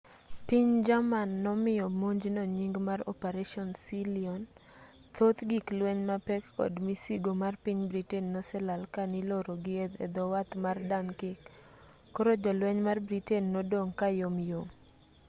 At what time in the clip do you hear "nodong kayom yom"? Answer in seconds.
13.53-14.67